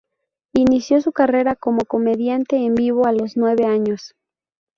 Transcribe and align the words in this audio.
Inició 0.55 0.99
su 0.99 1.11
carrera 1.11 1.55
como 1.55 1.85
comediante 1.85 2.55
en 2.55 2.73
vivo 2.73 3.05
a 3.05 3.11
los 3.11 3.37
nueve 3.37 3.65
años. 3.65 4.15